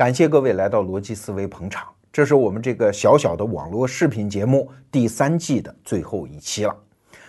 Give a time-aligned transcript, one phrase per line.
[0.00, 6.74] 感谢各位来到逻辑思维捧场，这是我们这个小小的网络视频节目第三季的最后一期了。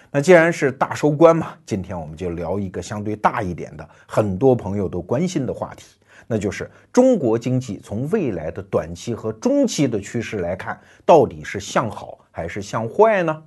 [0.10, 5.98] 那既然是大收官嘛，今天我们就聊一个相对大一点的，很多朋友都关心的话题，
[6.28, 13.44] 那就是中国经济从未来的短期和中期的趋势来看，到底是向好还是向坏呢？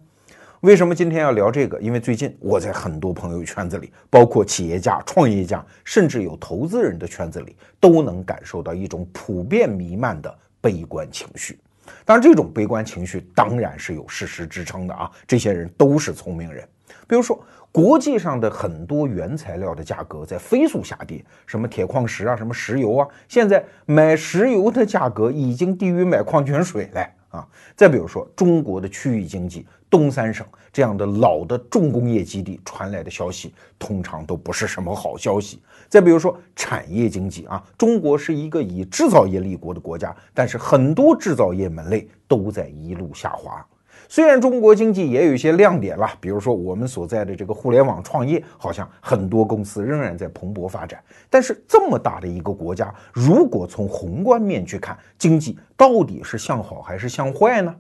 [0.65, 1.79] 为什么今天要聊这个？
[1.79, 11.59] 因为最近我在很多朋友圈子里，包括企业家、创业家，甚至有投资人的圈子里，都能感受到一种普遍弥漫的悲观情绪。
[12.07, 15.11] 当然，这种悲观情绪当然是有事实支撑的啊！
[15.27, 16.67] 这些人都是聪明人。
[17.07, 17.39] 比如说，
[17.71, 27.47] 国际上的很多原材料的价格在飞速下跌，什么铁矿石啊，什么石油啊，现在买石油的价格已经低于买矿泉水了啊！
[27.77, 29.67] 再比如说，中国的区域经济。
[29.95, 35.63] 东三省这样的老的重工业基地传来的消息，通常都不是什么好消息。
[35.89, 43.65] 再比如说产业经济啊，中国是一个以制造业立国的国家，但是很多制造业门类都在一路下滑。
[44.09, 51.01] 虽然中国经济也有一些亮点了，比如说我们所在的这个互联网创业，好像很多公司仍然在蓬勃发展。
[51.31, 57.73] 但是这么大的一个国家，如果从宏观面去看，经济到底是向好还是向坏呢？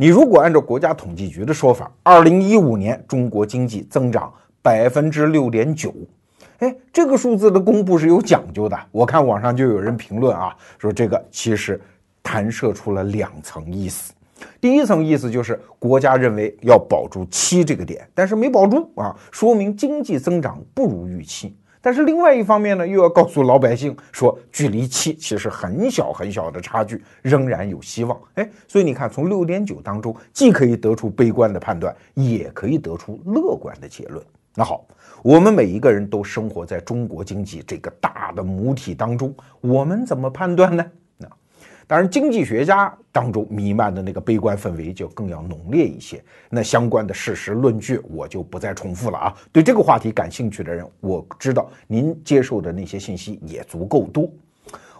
[0.00, 4.32] 你如果按照国家统计局的说法，二零一五年中国经济增长
[4.62, 5.92] 百分之六点九，
[6.60, 8.78] 哎，这个数字的公布是有讲究的。
[8.92, 11.80] 我看网上就有人评论啊，说这个其实
[12.22, 14.12] 弹射出了两层意思。
[14.60, 21.56] 第一层意思就是国家认为要保住七这个点，但是没保住啊，说明经济增长不如预期。
[21.80, 28.18] 但是另外一方面呢，又要告诉老百姓说，距离七其实很小很小的差距，仍然有希望。
[28.34, 34.24] 哎，所以你看，从六点九当中，既可以得出悲观的判断，也可以得出乐观的结论。
[34.54, 34.84] 那好，
[35.22, 40.84] 我们每一个人都生活在中国经济这个大的母体当中，我们怎么判断呢？
[41.88, 46.22] 当然，经济学家当中弥漫的那个悲观氛围就更要浓烈一些。
[46.50, 49.34] 那相关的事实论据我就不再重复了啊。
[49.50, 54.30] 对这个话题感兴趣的人，我知道您接受的那些信息也足够多。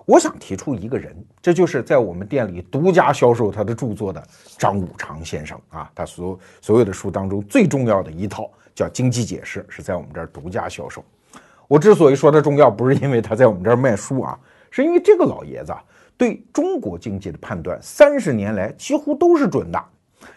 [0.07, 4.27] 我想提出一个人，这就是在我们店里独家销售他的著作的
[4.57, 5.91] 张五常先生啊。
[5.95, 11.05] 他所所有的书当中最重要的一套叫《经济解释》，是在我们这儿独家销售。
[11.67, 14.41] 我之所以说它重要，不是因为他在我们这儿卖书啊，
[14.71, 15.75] 是因为这个老爷子。
[16.19, 19.83] 对中国经济的判断，三十年来几乎都是准的。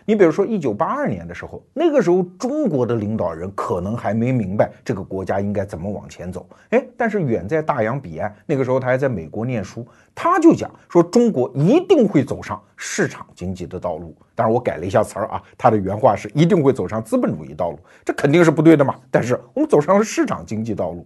[0.05, 6.47] 你比如说，一九八二年的时候，那个时候中国的领导人可能还没明白这个国家应该怎么往前走。
[6.69, 14.15] 哎，但是远在大洋彼岸，那个时候他还在美国念书，他就讲说中国一定会走上市场经济的道路。
[14.35, 18.95] 当然，我改了一下词儿啊，他的原话是一定会走上资本主义道路，这肯定是不对的嘛。
[19.09, 21.05] 但是我们走上了市场经济道路。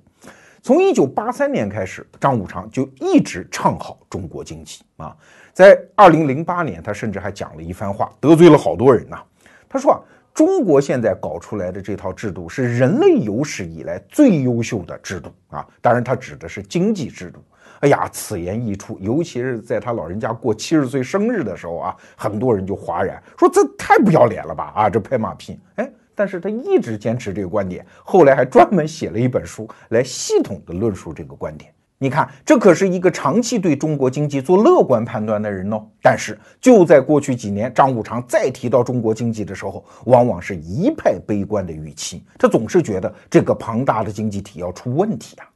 [0.66, 5.16] 从一九八三年开始，张五常就一直唱好中国经济啊。
[5.54, 9.22] 在二零零八年，他甚至还讲了一番话，得罪了好多人呐。
[9.70, 10.02] 他说啊，
[10.34, 15.64] 中国现在搞出来的这套制度是人类有史以来最优秀的制度啊。
[15.82, 17.40] 当然，他指的是经济制度。
[17.82, 25.88] 哎呀，此言一出，尤其是在他老人家过七十岁生日的时候啊，很多人就哗然说：“这太不要脸了吧！”啊，这拍马屁，哎。
[26.16, 31.70] 但是他一直坚持这个观点，后来还专门写了一本书来系统的论述这个观点。
[31.98, 35.82] 你看，这可是一个长期对中国经济做乐观判断的人哦。
[36.02, 42.22] 但是就在过去几年，张五常再提到中国经济的时候，往往是一派悲观的语气。
[42.38, 45.48] 他总是觉得这个庞大的经济体要出问题啊。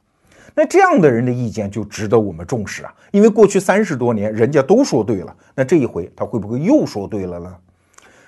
[0.54, 7.54] 那这样的人的意见就值得我们重视啊，因为过去三十多年人家都说对了，那这一回他会不会又说对了呢？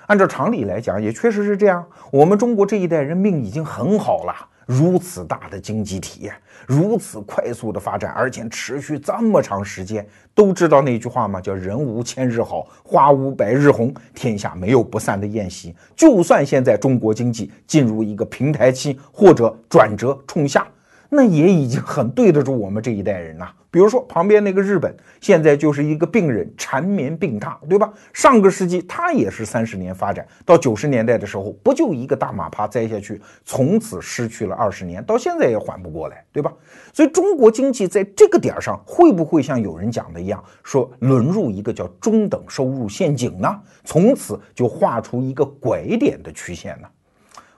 [0.07, 1.85] 按照常理来讲，也确实是这样。
[2.11, 4.35] 我们中国这一代人命已经很好了，
[4.67, 6.31] 如此大的经济体，
[6.67, 10.07] 如此快速的发展，而且持续这么长时间。
[10.35, 11.41] 都知道那句话吗？
[11.41, 15.75] 叫“人无千日好，花无百日红”，天下没有不散的宴席。
[15.95, 20.67] 就算现在中国经济进入一个平台期或者转折冲下。
[21.15, 23.55] 那也已经很对得住我们这一代人了。
[23.71, 27.93] 比如说旁边那个日本，现在就是一个病人缠绵病榻，对吧？
[28.15, 36.51] 上个世纪它也是三十年发展，到九十年代的时候，不就一个大马趴栽下去，从此失去了二十年，到现在也缓不过来，对吧？
[36.95, 43.61] 所以中国经济在这个点儿上，会不会像有人讲的一样，说沦入一个叫中等收入陷阱呢？
[43.85, 46.89] 从此就画出一个拐点的曲线呢？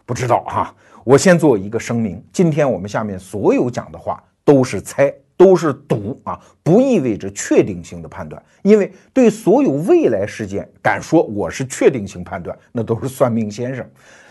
[0.05, 0.75] 不知道哈。
[1.05, 13.87] 我先做一个声明，今天我们下面所有讲的话都是猜，都是赌啊，不意味着确定性的判断，因为对所有未来事件敢说我是确定性判断，那都是算命先生。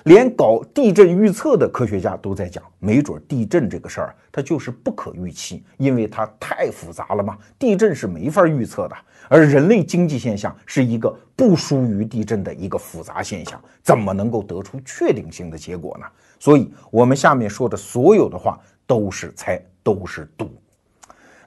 [0.06, 7.38] 连搞地震预测的科学家都在讲，没准地震这个事儿它就是不可预期，因为它太复杂了嘛。
[7.60, 8.96] 地震是没法预测的，
[9.30, 16.06] 而人类经济现象是一个不输于地震的一个复杂现象，怎么能够得出确定性的结果呢？
[16.44, 20.54] 所以，我们下面说的所有的话都是猜，都是赌。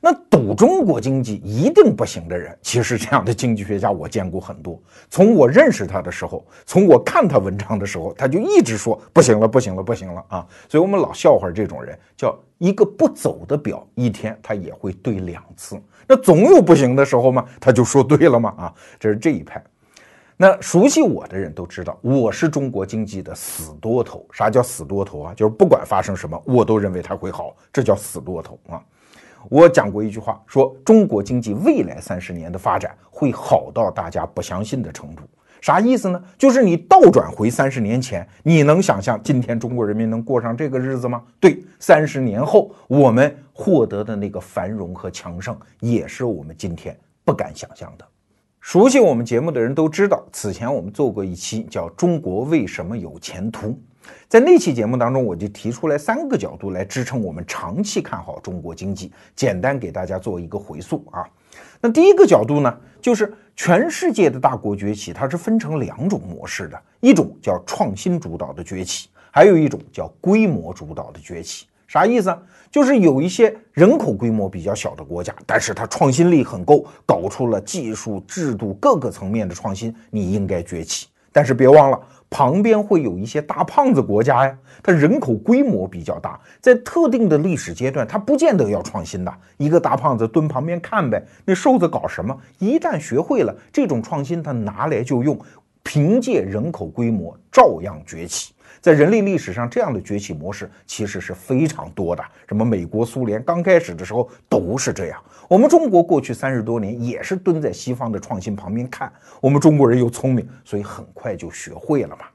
[0.00, 4.80] 那赌中国经济一定不行的人，其实这样的经济学家我见过很多。
[5.10, 10.46] 从我认识他的时候，从我看他文章的时候，他就一直说不行了，不行了，不行了啊！
[10.66, 15.78] 所以我们老笑话这种人，叫一个不走的表，一天他也会对两次。
[16.08, 18.74] 那总有不行的时候嘛，他就说对了嘛啊！
[18.98, 19.62] 这是这一派。
[20.38, 24.26] 那熟悉我的人都知道，我是中国经济的死多头。
[24.30, 25.34] 啥叫死多头啊？
[25.34, 28.82] 就是不管发生什么，我都认为它会好，这叫死多头啊。
[29.48, 35.22] 我讲过一句话，说中国经济未来三十年的发展会好到大家不相信的程度。
[35.62, 36.22] 啥意思呢？
[36.36, 41.22] 就是你倒转回三十年前，你能想象今天中国人民能过上这个日子吗？
[41.40, 46.94] 对，三十年后我们获得的那个繁荣和强盛，也是我们今天
[47.24, 48.06] 不敢想象的。
[48.66, 53.68] 熟悉我们节目的人都知道，此前我们做过一期叫《中国为什么有前途》。
[54.28, 59.12] 在那期节目当中，我就提出来三个角度来支撑我们长期看好中国经济。
[59.36, 61.24] 简单给大家做一个回溯啊。
[61.80, 71.66] 那第一个角度呢，就是全世界的大国崛起，它是分成两种模式的，一种叫创新主导的崛起，还有一种叫规模主导的崛起。
[71.86, 72.36] 啥意思？
[72.70, 81.06] 就是有一些人口规模比较小的国家，但是它创新力很够，搞出了技术、制度各个层面的创新，你应该崛起。
[81.32, 82.00] 但是别忘了。
[82.28, 89.32] 旁边会有一些大胖子国家呀，它人口规模比较大，在特定的历史阶段，它不见得要创新的。
[89.58, 92.36] 一个大胖子蹲旁边看呗，那瘦子搞什么？
[92.58, 95.38] 一旦学会了这种创新，他拿来就用，
[95.84, 98.52] 凭借人口规模照样崛起。
[98.86, 102.22] 在人类历史上，这样的崛起模式其实是非常多的。
[102.46, 105.20] 什么美国、苏联刚开始的时候都是这样。
[105.48, 109.12] 我们中国过去三十多年也是蹲在西方的创新旁边看。
[109.40, 112.26] 我们中国人又聪明，所以很快就学会了嘛。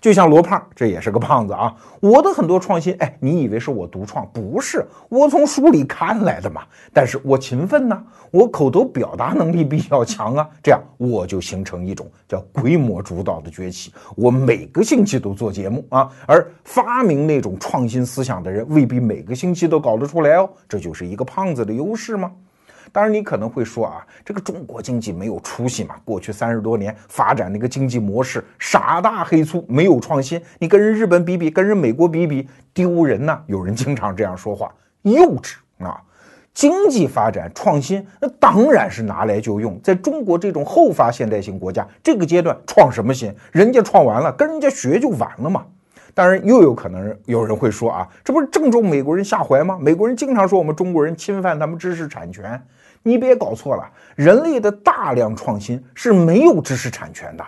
[0.00, 1.74] 就像罗胖，这也是个胖子啊。
[2.00, 4.24] 我的很多创新，哎，你以为是我独创？
[4.32, 6.62] 不是，我从书里看来的嘛。
[6.92, 8.00] 但是我勤奋呢，
[8.30, 13.92] 我口头表达能力比较强啊，这样我就形成一种叫规模主导的崛起。
[14.14, 20.48] 我每个星期都做节目啊，而发明那种创新思想的人未必每个星期都搞得出来哦。
[20.68, 22.30] 这就是一个胖子的优势吗？
[22.92, 25.96] 当然，你可能会说啊，这个中国经济没有出息嘛？
[26.04, 30.40] 过去三十多年发展那个经济模式傻大黑粗，没有创新。
[30.58, 33.40] 你跟人日本比比，跟人美国比比，丢人呐！
[33.46, 36.00] 有人经常这样说话，幼稚啊！
[36.54, 39.80] 经济发展创新，那当然是拿来就用。
[39.80, 43.32] 在中国这种后发现代型国家，这个阶段创什么新？
[43.52, 45.64] 人家创完了，跟人家学就完了嘛。
[46.14, 49.78] 当然，又有可能有人会说啊，这不是正中美国人下怀吗？
[49.80, 52.60] 美国人经常说我们中国人侵犯他们知识产权。
[53.08, 57.44] 你别搞错了，人类的大量创新是没有知识产权的。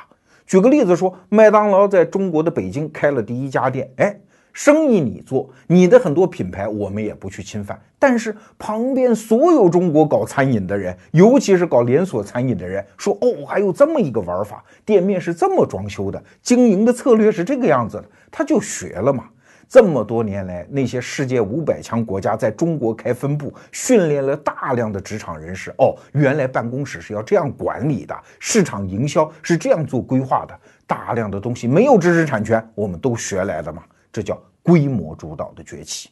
[0.47, 4.19] 举个例子说，麦当劳在中国的北京开了第一家店，哎，
[4.55, 7.79] 生意你做，你的很多品牌我们也不去侵犯。
[7.99, 19.25] 但是旁边所有中国搞餐饮的人，尤其是搞连锁餐饮的人，说哦，还有这么一个玩法，店面是这么装修的，经营的策略是这个样子的，他就学了嘛。
[19.71, 25.73] 这么多年来，那些世界五百强国家在中国开分部，训练了大量的职场人士。
[25.79, 30.59] 哦，原来办公室是要这样管理的，市场营销是这样做规划的。
[30.89, 36.11] 大量的东西没有知识产权，我们都学来的嘛，这叫规模主导的崛起。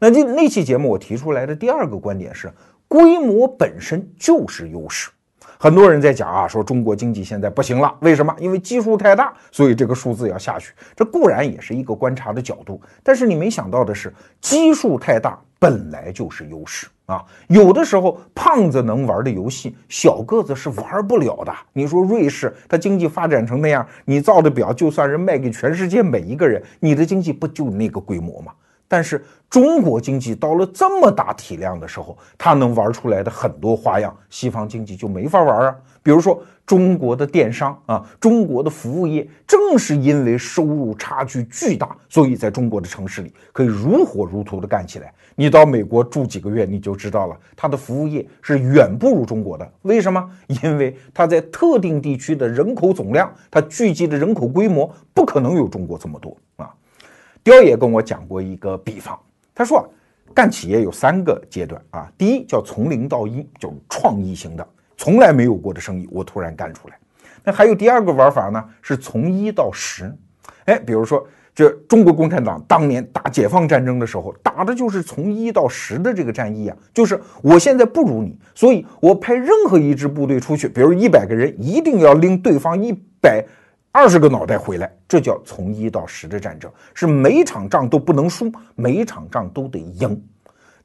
[0.00, 2.52] 那那那期节目我提出来的第二个观点是，
[2.88, 5.08] 规模本身就是优势。
[5.60, 8.32] 很多人在讲啊，说中国经济现在不行了，为什么？
[8.38, 10.72] 因为基数太大，所以这个数字要下去。
[10.94, 17.24] 这固然也是一个观察的角度，但是你没想到的是，基数太大本来就是优势啊。
[17.48, 21.52] 有的时候，胖子能玩的游戏，小个子是玩不了的。
[21.72, 28.52] 你说瑞士，它经济发展成那样，你造的表就算是卖给全世界每一个人，你的经济不就那个规模吗？
[28.88, 35.76] 但是中国经济到了这么大体量的时候，它能玩出来的很多花样，西方经济就没法玩啊。
[36.02, 45.12] 比如说中国的电商啊，中国的服务业，正是因为收入差距巨大，所以在中国的城市里可以如火如荼的干起来。
[45.34, 49.70] 你到美国住几个月，你就知道了，它的服务业是远不如中国的。
[49.82, 50.30] 为什么？
[50.62, 56.70] 因为它在特定地区的人口总量，它聚集的人口规模不可能有中国这么多啊。
[57.48, 59.18] 彪爷跟我讲过一个比方，
[59.54, 59.84] 他说啊，
[60.34, 66.98] 干企业有三个阶段啊，第一叫从零到一，就是创意型的，从来没有过的生意，我突然干出来。
[67.42, 70.14] 那还有第二个玩法呢，是从一到十。
[70.66, 83.42] 哎，比如说这中国共产党当年打解放战争的时候，打的就是从一到十的这个战役啊，就是我现在不如你，所以我派任何一支部队出去，比如一百个人，一定要拎对方一百
[83.98, 90.24] 二十个脑袋回来，这叫从一到十的战争，是每场仗都不能输，每场仗都得赢。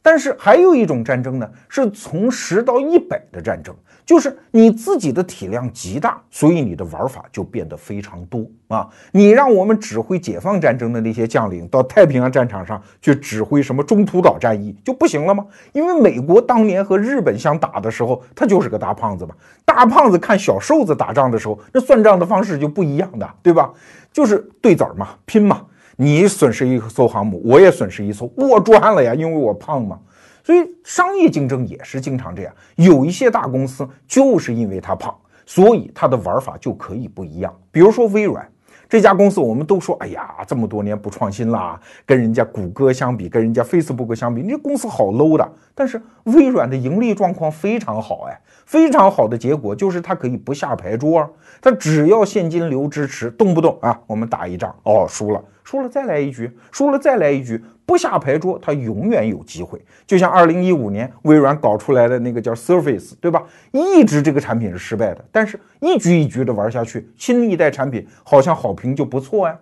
[0.02, 8.88] 但是还有一种战争呢，是从十到一百的战争，就是你自己的体量极大，所以你的玩法就变得非常多啊。
[9.12, 15.46] 你让我们指挥解放战争的那些将领到太平洋战场上去指挥什么中途岛战役就不行了吗？
[15.72, 19.34] 因为美国当年和日本相打的时候，他就是个大胖子嘛。
[19.66, 23.72] 大胖子看小瘦子打仗的时候，那算账的方式就不一样的，对吧？
[24.12, 25.62] 就是对子嘛，拼嘛。
[25.96, 30.00] 你损失一艘航母，我也损失一艘，我赚了呀，因为我胖嘛。
[30.44, 37.54] 所以商业竞争也是经常这样，有一些大公司就是因为它胖，所以它的玩法就可以不一样。
[37.72, 38.46] 比如说微软
[38.90, 45.54] 这家公司，我们都说，哎呀，这么多年不创新啦，跟人家谷歌相比，跟人家 Facebook 相比，你这公司好 low 的。
[45.74, 51.28] 但是微软的盈利状况非常好，哎，非常好的结果就是它可以不下牌桌，
[51.60, 55.44] 它只要现金流支持，动不动啊，我们打一仗，哦，输了。
[55.64, 59.84] 输了再来一局，输了再来一局，不下牌桌，他永远有机会。
[60.08, 63.44] 就像二零一五年微软搞出来的那个叫 Surface，对吧？
[63.72, 69.58] 一直这个产品是失败的，但是一局一局的玩下去，新一代产品好像好评就不错呀。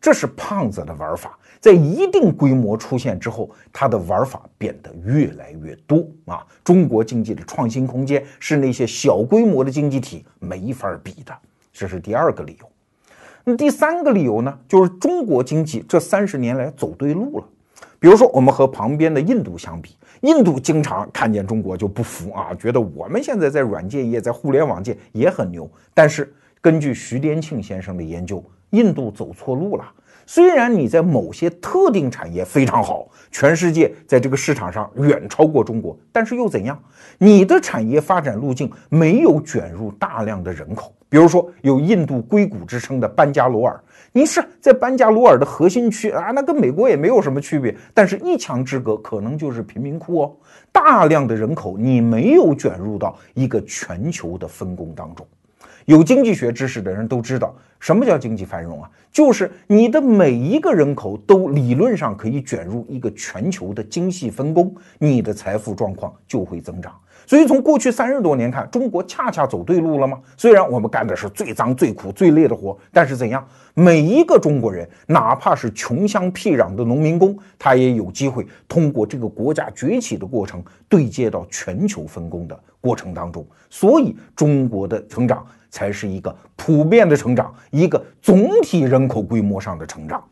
[0.00, 6.46] 这是胖子的玩法，在一定规模出现之后，他的玩法变得越来越多啊。
[6.62, 11.36] 中国经济的创新空间是那些小规模的经济体没法比的，
[11.72, 12.70] 这是第二个理由。
[13.42, 17.44] 那第三个理由呢，就是中国经济这三十年来走对路了。
[18.00, 25.68] 比如说，我们和旁边的印度相比，印度经常看见中国就不服啊，觉得我们现在在软件业、在互联网界也很牛。
[25.92, 29.84] 但是根据徐天庆先生的研究，印度走错路了。
[30.30, 36.78] 虽然你在某些特定产业非常好，全世界在这个市场上远超过中国，但是又怎样？
[37.16, 40.92] 你的产业发展路径没有卷入大量的人口。
[41.08, 43.82] 比如说，有印度硅谷之称的班加罗尔，
[44.12, 50.36] 你是在班加罗尔的核心区啊，那跟美国也没有什么区别，但是一墙之隔可能就是贫民窟哦。
[50.70, 55.26] 大量的人口，你没有卷入到一个全球的分工当中。
[55.88, 58.90] 有经济学知识的人都知道，什么叫经济繁荣啊？
[59.10, 66.92] 就是你的每一个人口都理论上可以卷入一个全球的精细分工，你的财富状况就会增长。
[67.26, 70.20] 所以从过去三十多年看，中国恰恰走对路了吗？
[70.36, 73.42] 虽然我们干的是最脏、最苦、最累的活，但是怎样？
[73.72, 83.46] 每一个中国人，哪怕是穷乡僻壤的农民工，他也有机会通过这个国家崛起的过程，对接到全球分工的过程当中。
[83.70, 90.22] 所以中国的成长才是一个普遍的成长，一个总体人口规模上的成长。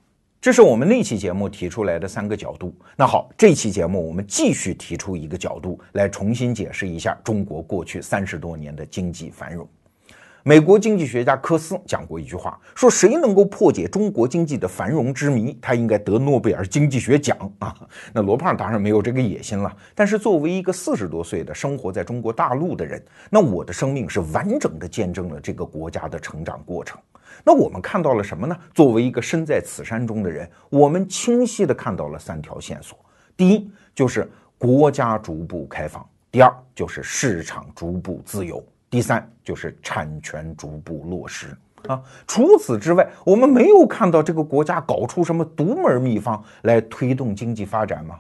[0.41, 2.73] 这是我们那期节目提出来的三个角度。
[2.97, 9.69] 那好，这期节目我们继续提出一个角度来重新解释一下中国过去三十多年的经济繁荣。
[10.49, 17.75] 美国经济学家科斯讲过一句话，说谁能够破解中国经济的繁荣之谜，他应该得诺贝尔经济学奖啊。
[18.15, 26.97] 那罗胖当然没有这个野心了，但是作为一个四十多岁的生活在中国大陆的人，那我的生命是完整的见证了这个国家的成长过程。
[27.43, 28.57] 那我们看到了什么呢？
[28.73, 32.97] 作为一个身在此山中的人，我们清晰的看到了三条线索：
[33.37, 38.63] 第一，就是国家逐步开放；第二，就是市场逐步自由；
[38.97, 41.49] 第三，就是产权逐步落实。
[41.87, 48.19] 啊，除此之外，我们没有看到这个国家搞出什么独门秘方来推动经济发展吗？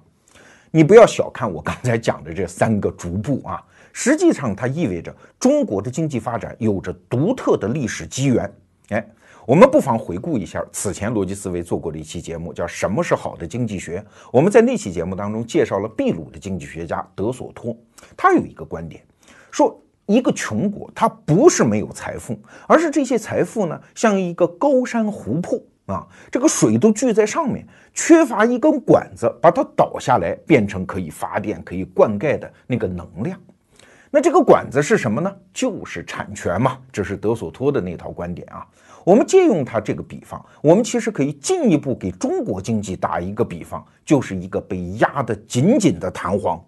[0.70, 8.52] 你不要小看我刚才讲的这三个逐步啊，实际上它意味着中国的经济发展有着独特的历史机缘。
[8.90, 9.08] 哎，
[9.46, 13.98] 我们不妨回顾一下此前逻辑思维做过的一期节目，叫《什么是好的经济学》。
[14.30, 17.74] 我们在那期节目当中介绍了秘鲁的经济学家德索托，
[18.14, 19.02] 他有一个观点，
[19.50, 33.38] 说一个穷国它不是没有财富，而是这些财富呢像一个高山湖泊啊，这个水都聚在上面，缺乏一根管子把它倒下来，变成可以发电、可以灌溉的那个能量。
[34.10, 35.32] 那这个管子是什么呢？
[35.52, 38.66] 就是产权嘛，这是德索托的那套观点啊。
[39.04, 46.60] 我们借用他这个比方，我们其实可以进一步给中国经济打一个比方，就是一个被压得紧紧的弹簧。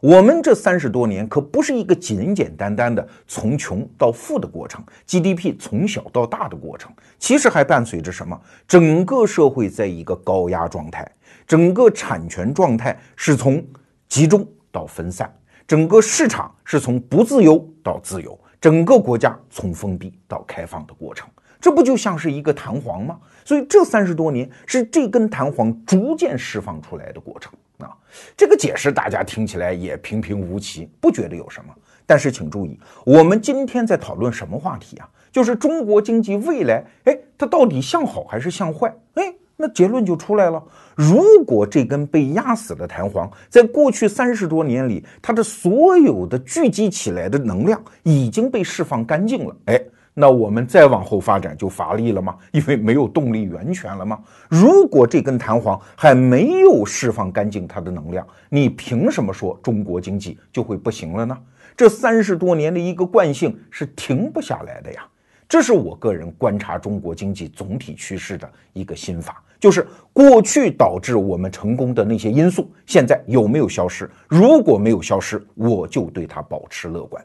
[0.00, 8.38] 我们这三十多年可不是一个简简单单的从穷到富的过程，GDP 从小到大的过程，其实还伴随着什么？
[8.68, 11.10] 整个社会在一个高压状态。
[11.46, 13.64] 整个产权状态是从
[14.08, 15.32] 集中到分散，
[15.66, 21.28] 整个市场是从不自由到自由，整个国家从封闭到开放的过程。
[21.60, 23.18] 这不就像是一个弹簧吗？
[23.44, 27.52] 所以这三十多年是这根弹簧逐渐释放出来的过程
[27.84, 27.90] 啊。
[28.36, 31.74] 这个解释大家听起来也平平无奇，不觉得有什么。
[32.06, 35.08] 但是请注意，我们今天在讨论什么话题啊？
[35.32, 38.94] 就是中国经济未来，哎，它到底向好还是向坏？
[39.14, 40.62] 哎，那结论就出来了。
[40.94, 49.82] 如果这根被压死的弹簧，在过去三十多年里，它的所有的聚集起来的能量已经被释放干净了，哎，
[50.18, 52.34] 那我们再往后发展就乏力了吗？
[52.50, 54.18] 因为没有动力源泉了吗？
[54.48, 61.38] 如果这根弹簧还没有释放干净它的能量，你凭什么说中国经济就会不行了呢？
[61.76, 65.06] 这三十多年的一个惯性是停不下来的呀，
[65.46, 74.10] 这是我个人观察中国经济总体趋势的一个心法，就是过去导致我们成功的那些因素，现在有没有消失？
[74.26, 77.22] 如果没有消失，我就对它保持乐观。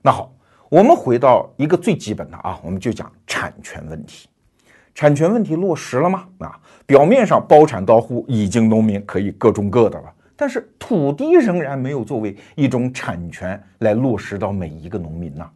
[0.00, 0.32] 那好，
[0.70, 4.28] 我们回到一个最基本的啊，我们就讲产权问题。
[4.94, 6.26] 产权问题落实了吗？
[6.40, 10.12] 啊，表面上包产到户，已经农民可以各种各的了。
[10.36, 15.48] 但是土地仍然没有作为一种产权来落实到每一个农民呐。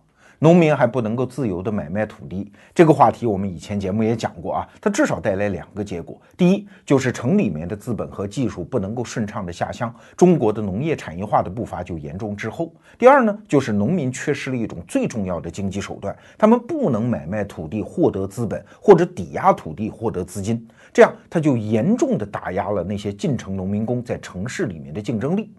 [0.42, 4.68] 农民还不能够自由的买卖土地，这个话题我们以前节目也讲过啊。
[4.80, 12.66] 它至少带来两个结果：第一，就是城里面的资本和技术不能够顺畅的下乡，中国的农业产业化的步伐就严重滞后；
[12.98, 25.52] 第二呢，就是农民缺失了一种最重要的经济手段，他们不能买卖土地获得资本，或者抵押土地获得资金，这样他就严重的打压了那些进城农民工在城市里面的竞争力。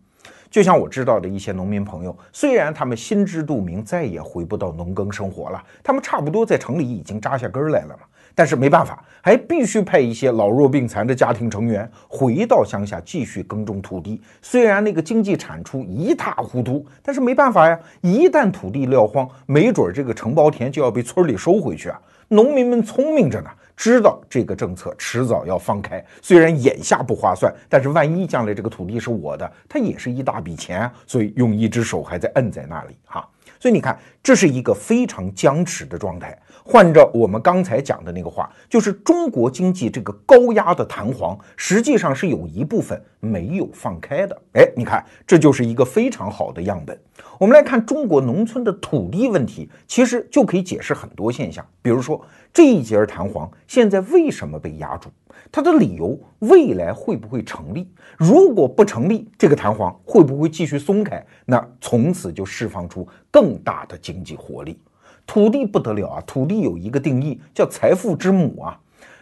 [0.54, 8.04] 就像我知道的一些农民朋友，虽然他们心知肚明再也回不到农耕生活了，他们差不多在城里已经扎下根来了嘛，
[8.36, 14.22] 但是没办法，还必须派一些老弱病残的家庭成员回到乡下继续耕种土地。
[14.44, 22.00] 虽然那个经济产出一塌糊涂，但是没办法呀，一旦土地撂荒，没准这个承包田就要被村里收回去啊。
[22.28, 23.50] 农民们聪明着呢。
[23.76, 33.28] 知道这个政策迟早要放开，虽然眼下不划算，但是万一将来这个土地是我的，它也是一大笔钱，所以用一只手还在摁在那里哈。
[33.60, 36.38] 所以你看，这是一个非常僵持的状态。
[36.66, 44.42] 换着我们刚才讲的那个话，就是中国经济这个高压的弹簧，实际上是有一部分没有放开的。
[44.54, 46.98] 哎，你看，这就是一个非常好的样本。
[47.38, 51.66] 我们来看中国农村的土地问题，其实就可以解释很多现象。
[51.82, 55.10] 比如说，这一节弹簧现在为什么被压住？
[55.52, 57.88] 它的理由未来会不会成立？
[58.18, 61.24] 如果不成立，这个弹簧会不会继续松开？
[61.46, 64.80] 那从此就释放出更大的经济活力。
[65.26, 66.24] 土地不得了啊！
[66.28, 68.80] 土地有一个定义叫财富之母啊。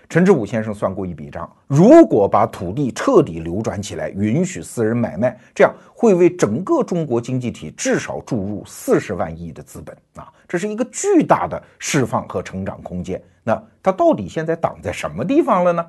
[0.10, 10.30] 陈志武先生算过一笔账，如果把土地彻底流转起来，允许私人买卖，这样会为整个中国经济体至少注入四十万亿的资本啊！
[10.50, 13.24] 这是一个巨大的释放和成长空间。
[13.42, 15.86] 那它到底现在挡在什么地方了呢？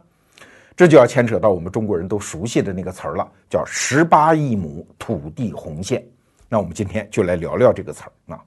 [0.77, 6.01] 这就要牵扯到我们中国人都熟悉的那个词儿了，叫十八亿亩土地红线。
[6.49, 8.41] 那我们今天就来聊聊这个词儿啊。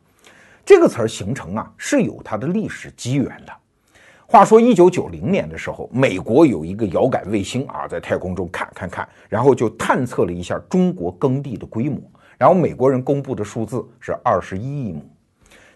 [0.65, 3.53] 这个词儿形成啊是有它的历史机缘的。
[4.25, 12.01] 话说一九九零年的时候，美国有一个遥感卫星啊，在太空中看看看，然后就探测了一下中国耕地的规模，
[12.35, 15.07] 然后美国人公布的数字是二十一亿亩。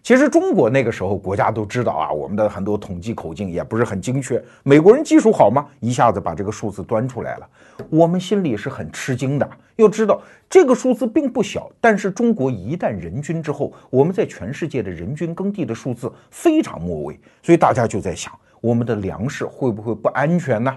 [0.01, 4.41] 其实中国那个时候，国家都知道啊，我们的很多统计口径也不是很精确。
[4.63, 5.65] 美国人技术好吗？
[5.79, 7.47] 一下子把这个数字端出来了，
[7.89, 9.49] 我们心里是很吃惊的。
[9.75, 20.75] 要知道这个数字并不小，但是中国一旦人均之后，我们在全世界的人均耕地的数字非常末位，所以大家就在想，我们的粮食会不会不安全呢？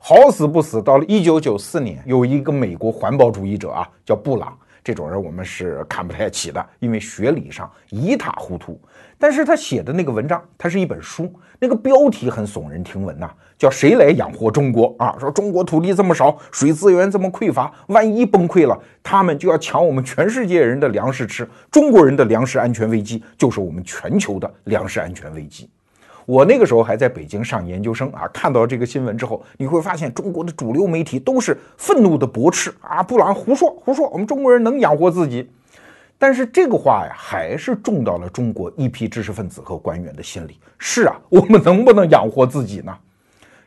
[0.00, 4.56] 好死不死，到了一九九四年，有一个美国环保主义者啊，叫布朗。
[4.82, 8.80] 这种人我们是看不太起的，因为学理上一塌糊涂。
[9.20, 15.16] 但是他写的那个文章，它是一本书，那个标题很耸人听闻呐，叫“谁来养活中国”啊？
[15.18, 25.68] 说中国土地这么少，水资源这么匮乏，万一崩溃了，他们就要抢我们全世界人的粮食吃，中国人的粮食安全危机就是我们全球的粮食安全危机。
[26.28, 35.48] 我那个时候还在北京上研究生啊，看到这个新闻之后，你会发现中国的主流媒体都是愤怒的驳斥啊，布朗胡说胡说，我们中国人能养活自己。
[36.18, 40.58] 但是这个话呀，还是中到了中国一批知识分子和官员的心里。
[40.76, 42.94] 是啊，我们能不能养活自己呢？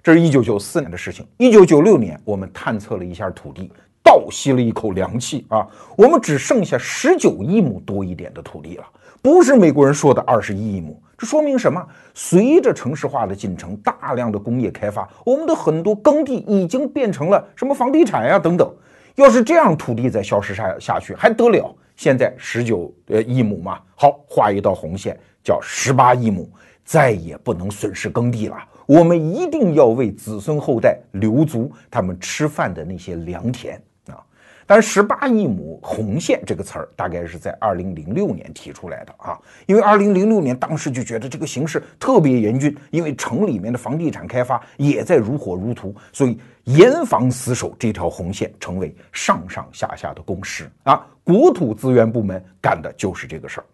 [0.03, 1.25] 这是一九九四年的事情。
[1.37, 3.71] 一九九六年，我们探测了一下土地，
[4.03, 5.67] 倒吸了一口凉气啊！
[5.97, 8.85] 我们只剩下十九亿亩多一点的土地了，
[9.21, 11.01] 不是美国人说的二十一亿亩。
[11.17, 11.85] 这说明什么？
[12.15, 18.73] 随着城市化的进程，大量的工业开发，我们的很多耕地已经变成了什么房地产呀等等。
[19.15, 21.75] 要是这样，土地再消失下下去还得了？
[21.95, 26.49] 现在十九呃亿亩嘛，好画一道红线，叫十八亿亩，
[26.83, 28.57] 再也不能损失耕地了。
[28.87, 33.79] 我们一定要为子孙后代留足他们吃饭的那些良田。
[34.73, 51.05] 但十八亿亩红线这个词儿，大概是在二零零六年提出来的啊，因为二零零六年当时就觉得这个形势特别严峻，因为城里面的房地产开发也在如火如荼，所以严防死守这条红线成为上上下下的共识啊。
[51.21, 53.65] 国土资源部门干的就是这个事儿。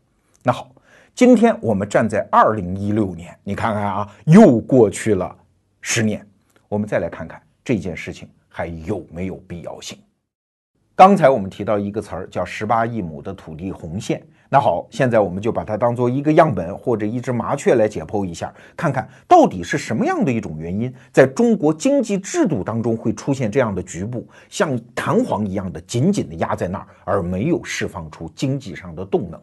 [0.41, 0.67] 那好，
[1.13, 5.37] 今天我们站在二零一六年，你看看啊，又过去了
[5.79, 6.25] 十年，
[6.67, 9.95] 我们再来看看这件事情还有没有必要性。
[10.97, 29.39] 刚才我们提到一个词儿叫十八亿亩的土地红线，那好，现在我们就把它当做一个样本或者一只麻雀来解剖一下，看看到底是什么样的一种原因，在中国经济制度当中会出现这样的局部，像弹簧一样的紧紧的压在那儿，而没有释放出经济上的动能。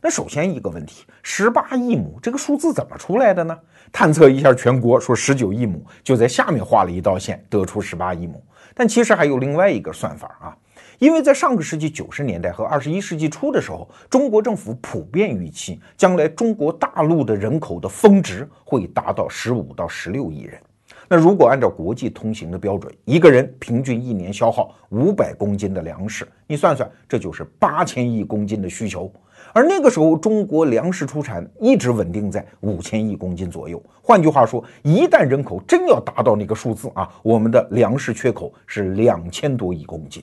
[0.00, 3.56] 那首先一个问题，十八亿亩这个数字怎么出来的呢？
[3.92, 8.42] 探测一下全国，说十九亿亩，就在下面画了一道线，得出十八亿亩。
[8.74, 10.56] 但其实还有另外一个算法啊。
[11.02, 20.62] 因为在上个世纪九十年代和二十一世纪初的时候，中国政府普遍预期将来中国大陆的人口的峰值会达到十五到十六亿人。
[21.08, 29.12] 那如果按照国际通行的标准，一个人平均一年消耗五百公斤的粮食，你算算，这就是八千亿公斤的需求。
[29.52, 33.82] 而那个时候，中国粮食出产一直稳定在五千亿公斤左右。
[34.00, 40.22] 换句话说，一旦人口真要达到那个数字啊，我们的粮食缺口是两千多亿公斤。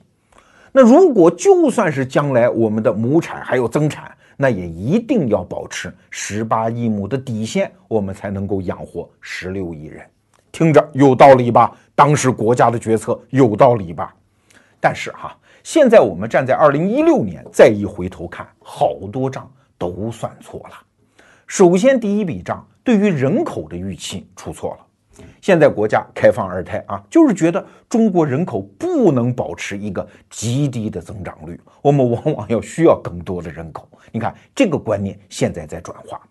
[0.72, 10.06] 那如果就算是将来我们的亩产还有增产，那也一定要保持十八亿亩的底线，我们才能够养活十六亿人。
[10.52, 11.76] 听着有道理吧？
[11.96, 14.14] 当时国家的决策有道理吧？
[14.80, 20.76] 但是哈，现在我们站在二零一六年再一回头看，好多账都算错了。
[21.46, 24.86] 首先，第一笔账对于人口的预期出错了。
[25.42, 33.88] 现在国家开放二胎啊，就是觉得中国人口不能保持一个极低的增长率，我们往往要需要更多的人口。
[34.12, 36.22] 你看这个观念现在在转化，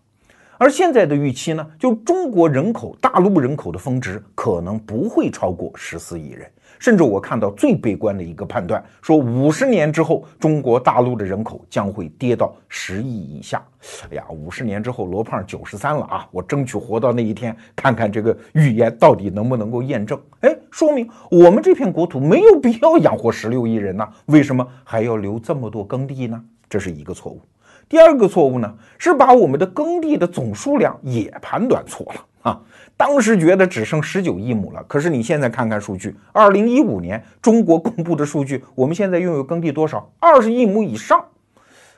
[0.57, 6.49] 而现在的预期呢，就中国人口大陆人口的峰值可能不会超过十四亿人。
[6.79, 13.61] 甚至我看到最悲观的一个判断，说五十年之后，中国大陆的人口将会跌到十亿以下。
[14.09, 16.27] 哎呀，五十年之后，罗胖九十三了啊！
[16.31, 20.19] 我争取活到那一天，看看这个预言到底能不能够验证。
[20.39, 24.07] 哎，说明我们这片国土没有必要养活十六亿人呢？
[24.25, 26.41] 为什么还要留这么多耕地呢？
[26.69, 27.41] 这是一个错误。
[27.87, 32.61] 第二个错误呢，是把我们的耕地的总数量也判断错了啊。
[32.99, 40.11] 当时觉得只剩十九亿亩了，可是你现在看看数据，二零一五年中国公布的数据，我们现在拥有耕地多少？
[40.19, 41.23] 二十亿亩以上。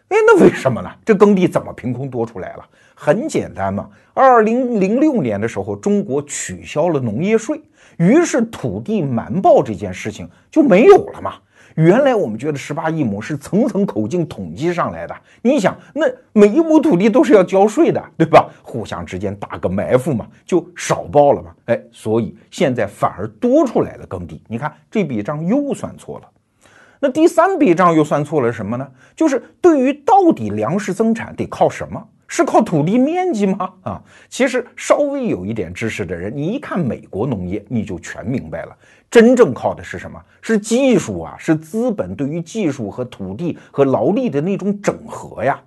[0.10, 0.92] 哎，那为什么呢？
[1.04, 2.64] 这耕地怎么凭空多出来了？
[2.94, 7.60] 很简单嘛，二零零六年的时候，中国取消了农业税，
[7.98, 11.34] 于是土地瞒报这件事情就没有了嘛。
[11.76, 18.50] 原来我们觉得十八亿亩是层层口径统计上来的，你想，那每一亩土地都是要交税的，对吧？
[18.62, 21.52] 互相之间打个埋伏嘛，就少报了嘛。
[21.66, 24.42] 哎，所以现在反而多出来了耕地。
[24.48, 26.28] 你看这笔账又算错了。
[27.00, 28.88] 那第三笔账又算错了什么呢？
[29.16, 32.08] 就是对于到底粮食增产得靠什么？
[32.32, 33.70] 是靠土地面积吗？
[33.84, 38.78] 啊，其实稍微有一点知识的人，你一看美国农业，你就全明白了。
[39.10, 40.18] 真正靠的是什么？
[40.42, 45.60] 是技术啊，是资本对于技术和土地和劳力的那种整合呀。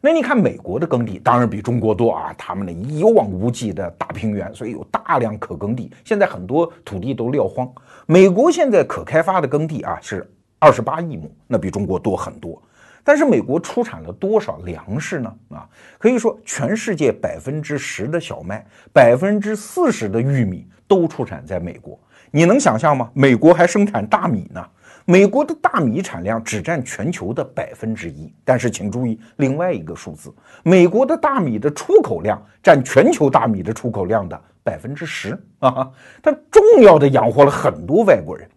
[0.00, 5.88] 那你看美国的耕地当然比中国多啊，他们的一望无际的大平原，所以有大量可耕地。
[6.04, 7.72] 现在很多土地都撂荒。
[8.06, 10.28] 美国现在可开发的耕地啊是
[10.58, 12.60] 二十八亿亩，那比中国多很多。
[13.04, 15.32] 但是美国出产了多少粮食呢？
[15.50, 21.96] 啊，可以说全世界百分之十的小麦，百分之四十的玉米都出产在美国。
[22.30, 23.10] 你能想象吗？
[23.12, 24.66] 美国还生产大米呢。
[25.06, 28.32] 美国的大米产量只占全球的百分之一。
[28.42, 35.90] 但是请注意另外一个数字：美国的大米的出口量占全球大米的出口量的百分之十啊！
[36.22, 38.48] 它重要的养活了很多外国人。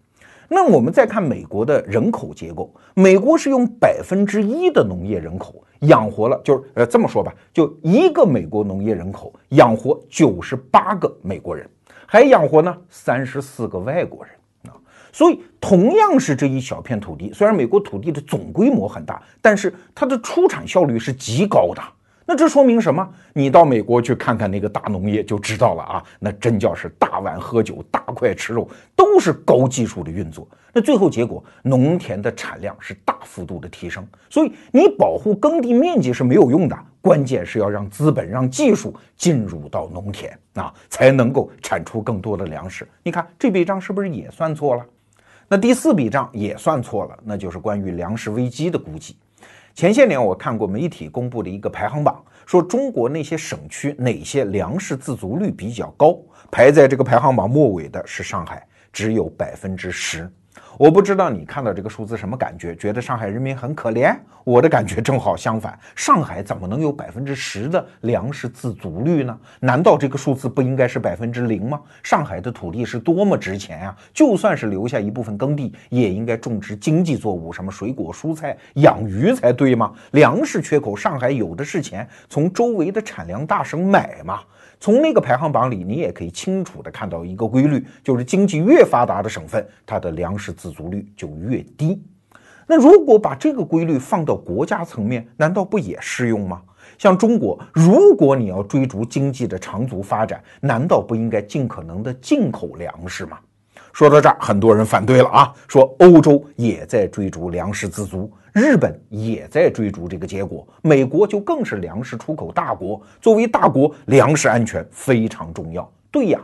[0.48, 11.68] 那我们再看美国的人口结构，美国是用百分之一的农业人口养活了，就是呃这么说吧，就一个美国农业人口养活九十八个美国人。
[12.06, 14.34] 还养活呢三十四个外国人
[14.72, 14.72] 啊，
[15.12, 21.82] 所以，同样是这一小片土地，虽然美国土地的总规模很大，但是它的出产效率是极高的。
[22.30, 23.08] 那这说明什么？
[23.32, 26.04] 你到美国去看看那个大农业就知道了啊！
[26.20, 30.46] 那真叫是大碗喝酒，大块吃肉，都是高技术的运作。
[30.74, 34.06] 那最后结果，农田的产量是大幅度的提升。
[34.28, 42.86] 所以你保护耕地面积是没有用的，关键是要让资本、让技术进入到农田啊，才能够产出更多的粮食。
[43.02, 44.84] 你看这笔账是不是也算错了？
[45.48, 49.16] 那第四笔账也算错了，那就是关于粮食危机的估计。
[49.78, 56.18] 前些年我看过媒体公布的一个排行榜，说中国那些省区哪些粮食自足率比较高，
[56.50, 60.28] 排在这个排行榜末尾的是上海，只有百分之十。
[60.76, 62.74] 我不知道你看到这个数字什么感觉？
[62.76, 64.16] 觉得上海人民很可怜？
[64.44, 69.38] 我的感觉正好相反，上海怎么能有百分之十的粮食自足率呢？
[69.60, 71.80] 难道这个数字不应该是百分之零吗？
[72.02, 73.94] 上海的土地是多么值钱呀！
[74.14, 79.92] 就算是留下一部分耕地，也应该种植经济作物，什么水果、蔬菜、养鱼才对吗？
[80.12, 84.40] 粮食缺口，上海有的是钱，从周围的产粮大省买嘛。
[84.80, 92.02] 从那个排行榜里，你也可以清楚地看到一个规律，就是经济越发达的省份，它的粮食自足率就越低。
[92.66, 96.62] 那如果把这个规律放到国家层面，难道不也适用吗？
[96.96, 103.38] 像中国，如果你要追逐经济的长足发展，难道不应该尽可能的进口粮食吗？
[103.98, 108.32] 说到这儿，很多人反对了啊，说欧洲也在追逐粮食自足。
[108.52, 113.02] 日本也在追逐这个结果，美国就更是粮食出口大国。
[113.20, 115.90] 作为大国，粮食安全非常重要。
[116.12, 116.38] 对呀，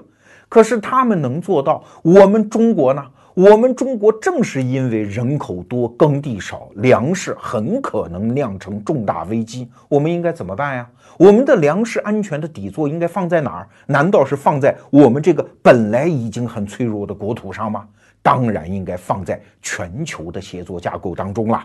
[0.49, 3.01] 可是他们能做到，我们中国呢？
[3.35, 9.69] 我们中国正是因为人口多、耕地少，粮食很可能酿成重大危机。
[9.89, 10.89] 我们应该怎么办呀？
[11.19, 13.69] 我们的粮食安全的底座应该放在哪儿？
[13.87, 17.89] 难道是放在我们这个本来已经很脆弱的国土上吗？
[18.23, 21.61] 当然应该放在全球的协作架构当中了。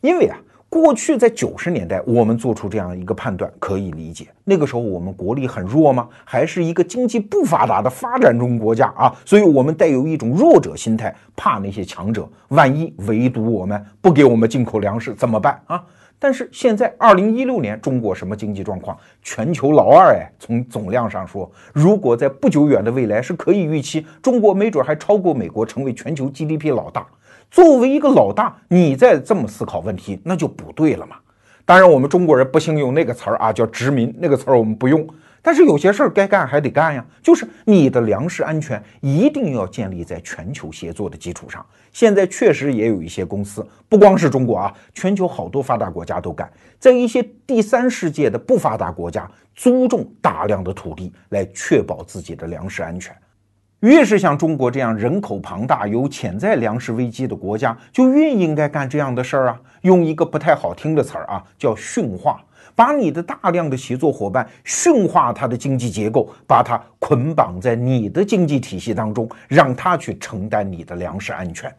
[0.00, 0.38] 因为啊，
[0.70, 4.26] 过去在九十年代，我们做出这样一个判断可以理解。
[4.44, 6.06] 那个时候我们国力很弱吗？
[6.24, 9.14] 还是一个经济不发达的发展中国家啊？
[9.24, 15.82] 所以我们带有一种弱者心态，怕那些强者，万一围堵我们，不给我们进口粮食怎么办啊？
[16.18, 18.94] 但是现在二零一六年，中国什么经济状况？
[19.22, 27.06] 全球老二哎，从总量上说，如果在不久远的未来是可以预期，中国没准还超过美国，成为全球 GDP 老大。
[27.50, 31.16] 作为一个老大，你再这么思考问题，那就不对了嘛。
[31.64, 35.06] 当然，我们中国人不兴用那个词儿啊，叫殖民那个词儿我们不用。
[35.40, 41.64] 但是有些事儿该干还得干呀，就是你的粮食安全一定要建立在全球协作的基础上。
[41.92, 53.14] 现在确实也有一些公司，不光是中国啊，全球好多发达国家都干，在一些第三世界的不发达国家租种大量的土地来确保自己的粮食安全。
[53.80, 59.60] 越是像中国这样人口庞大、有潜在粮食危机的国家，就越应该干这样的事儿啊！
[59.82, 62.42] 用一个不太好听的词儿啊，叫驯化，
[62.74, 71.72] 把你的大量的协作伙伴驯化它的经济结构，把它捆绑在你的经济体系当中，让它去承担你的粮食安全。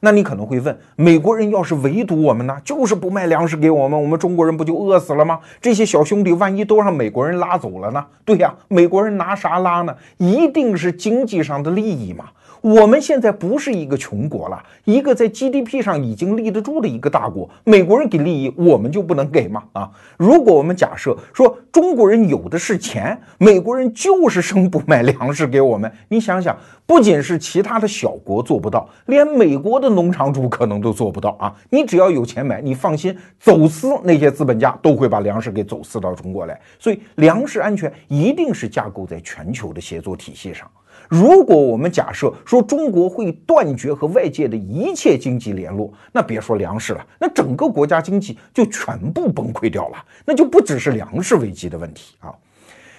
[0.00, 5.38] 那你可能会问，美国人要是围堵我们呢，就是不卖粮食给我们，我们中国人不就饿死了吗？
[5.60, 8.04] 这些小兄弟万一都让美国人拉走了呢？
[8.24, 9.94] 对呀，美国人拿啥拉呢？
[10.16, 12.24] 一定是经济上的利益嘛。
[12.60, 17.48] 我们现在不是一个穷国了，一个在 GDP 上已经立得住的一个大国。
[17.64, 19.62] 美国人给利益，我们就不能给吗？
[19.72, 31.54] 啊，如果我们假设说中国人有的是钱，美国人就是生不买粮食给我们，你想想，不仅是其他的小国做不到，连美国的农场主可能都做不到啊！
[31.70, 36.60] 你只要有钱买，你放心，走私那些资本家都会把粮食给走私到中国来。
[36.78, 40.70] 所以，粮食安全一定是架构在全球的协作体系上。
[41.10, 52.32] 如果我们假设说中国会断绝和外界的一切经济联络，那别说粮食了，那整个国家经济就全部崩溃掉了，那就不只是粮食危机的问题啊。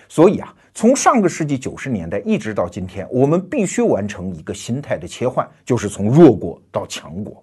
[0.09, 7.41] 所以啊，从上个世纪九十年代一直到今天，我们必须完成一个心态的切换，就是从弱国到强国。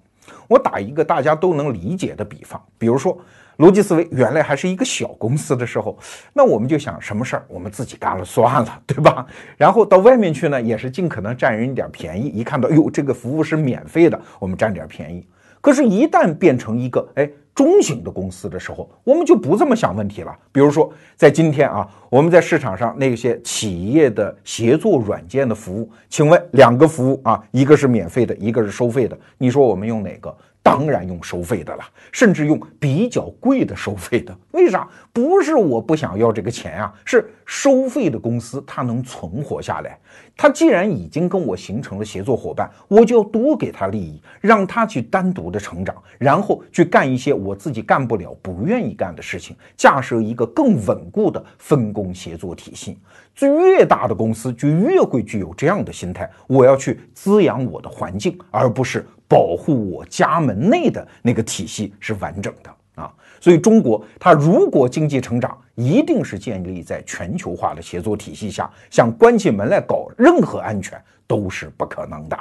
[0.48, 3.18] 我打一个大家都能理解的比方，比如说。
[3.58, 5.98] 逻辑思维原来还是一个小公司的时候，
[6.32, 9.26] 那我们就想什么事儿我们自己干了算了，对吧？
[9.56, 12.28] 然后到外面去呢，也是尽可能占人一点便宜。
[12.28, 15.26] 一看到哟，这个服务是免费的，我们占点便宜。
[15.60, 20.32] 可是，一旦变成一个哎中型的公司的时候，我们就不这么想问题了。
[20.52, 30.32] 比如说，在今天啊，我们在市场上那些企业的协作软件的服务，请问两个服务啊，一个是免费的，一个是收费的，你说我们用哪个？
[30.68, 34.37] 当然用收费的了，甚至用比较贵的收费的。
[34.50, 34.87] 为啥？
[35.14, 39.98] 不是我不想要这个钱啊，是收费的公司它能存活下来。
[40.37, 52.98] 它既然已经跟我形成了协作伙伴，我就要多给他利益，让他去单独的成长，然后去干一些我自己干不了、不愿意干的事情，架设一个更稳固的分工协作体系。
[53.40, 63.12] 越大的公司就越会具有这样的心态，我要去滋养我的环境，而不是保护我家门内的那个体系是完整的啊。
[63.40, 72.36] 所以，中国它如果经济成长，一定是建立在全球化的协作体系下，想关起门来搞任何安全都是不可能的。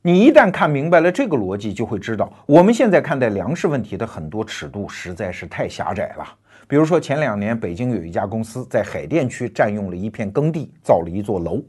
[0.00, 6.24] 你一旦看明白了这个逻辑，就会知道我们现在看待粮食问题的很多尺度实在是太狭窄了。
[6.66, 11.62] 比如说，前两年北京有一家公司在海淀区占用了一片耕地，造了一座楼。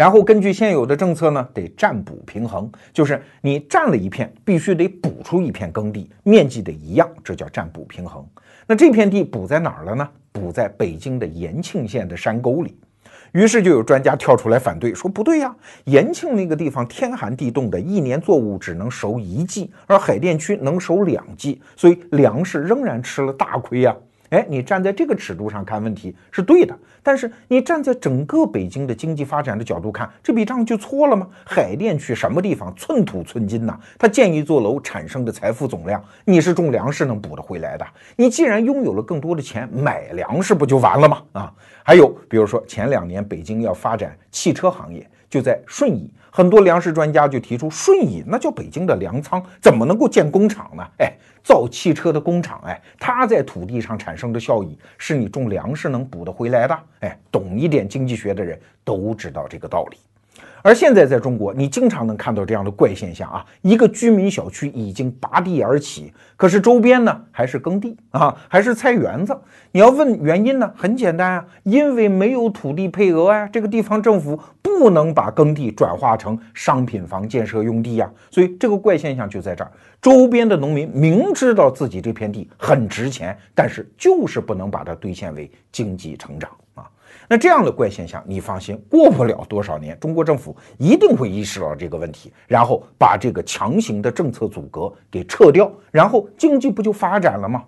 [0.00, 8.26] 然后根据现有的政策呢，得占补平衡，就是你占了一片，必须得补出一片耕地，面积得一样，这叫占补平衡。
[8.66, 10.08] 那这片地补在哪儿了呢？
[10.32, 12.78] 补在北京的延庆县的山沟里。
[13.32, 23.94] 于是就有专家跳出来反对，说不对呀，延庆那个地方天寒地冻的，一年作物只能收一季，而海淀区能收两季，所以粮食仍然吃了大亏呀。
[24.30, 31.26] 哎，你站在这个尺度上看问题是对的，但是你站在整个北京的经济发展的角度看，这笔账就错了吗？
[31.44, 33.76] 海淀区什么地方寸土寸金呐？
[33.98, 37.84] 它建一座楼产生的财富总量，你是种粮食能补得回来的？
[38.14, 41.22] 你既然拥有了更多的钱，买粮食不就完了吗？
[41.32, 46.12] 啊，还有比如说前两年北京要发展汽车行业，就在顺义。
[46.32, 50.84] 很多粮食专家就提出，顺义那叫北京的粮仓，怎么能够建工厂呢？
[50.98, 51.12] 哎，
[51.42, 56.78] 造汽车的工厂，哎，它在土地上产生的效益，是你种粮食能补得回来的。
[57.00, 59.96] 哎，懂一点经济学的人都知道这个道理。
[60.62, 63.44] 而现在在中国，你经常能看到这样的怪现象啊！
[63.62, 69.36] 一个居民小区已经拔地而起，可是周边呢还是耕地啊，还是菜园子。
[69.72, 70.70] 你要问原因呢？
[70.76, 78.10] 很简单啊，因为没有土地配额啊，这个地方政府不能把耕地转化成商品房建设用地呀。
[78.30, 79.70] 所以这个怪现象就在这儿：
[80.02, 86.90] 周边的农民明知道自己这片地很值钱，但是就是不能把它兑现为经济成长啊。
[87.32, 97.62] 那这样的怪现象，你放心，过不了多少年，中国政府一定会意识到这个问题，然后把这个强行的政策阻隔给撤掉，然后经济不就发展了吗？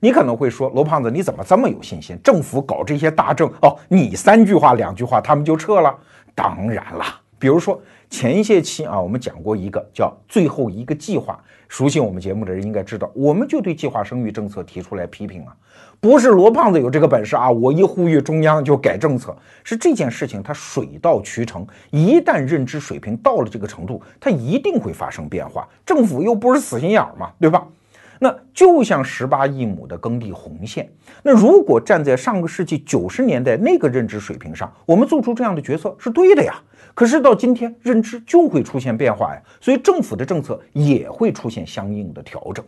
[0.00, 2.18] 你可能会说，罗胖子，你怎么这么有信心？
[2.24, 5.96] 政府搞这些大政哦，你三句话两句话，他们就撤了？
[6.34, 7.04] 当然了，
[7.38, 7.80] 比如说
[8.10, 15.54] 前一些期啊，我们讲过一个叫最后一个计划，熟悉我们节目的人应该知道，我们就对计划生育政策提出来批评啊。
[16.00, 17.50] 不是罗胖子有这个本事啊！
[17.50, 21.66] 我一呼吁中央就改政策，是这件事情它水到渠成。
[21.90, 25.68] 一旦认知水平到了这个程度，它一定会发生变化。
[25.84, 27.66] 政府又不是死心眼儿嘛，对吧？
[28.20, 30.88] 那就像十八亿亩的耕地红线，
[31.22, 36.54] 那如果站在上个世纪九十年代那个认知水平上，我们做出这样的决策是对的呀。
[36.94, 42.64] 可是到今天，认知就会出现变化呀，所以政府的政策也会出现相应的调整。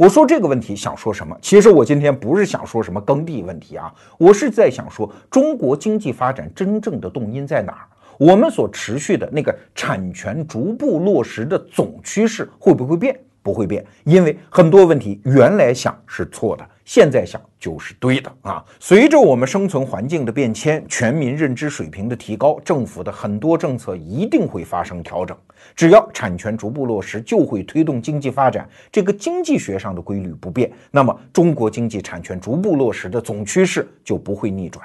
[0.00, 1.36] 我说这个问题想说什么？
[1.42, 7.84] 其实我今天不是想说什么耕地问题啊，我是在想说中国经济发展真正的动因在哪儿？
[8.16, 13.14] 我们所持续的那个产权逐步落实的总趋势会不会变？
[13.42, 16.66] 不会变，因为很多问题原来想是错的。
[16.86, 18.64] 现在想就是对的啊！
[18.78, 25.36] 随着我们生存环境的变迁，全民认知水平的提高，政府的很多政策一定会发生调整。
[25.74, 28.68] 只要产权逐步落实，就会推动经济发展。
[28.90, 34.84] 这个经济学上的规律不变，那么中国经济产权逐步落实的总趋势就不会逆转。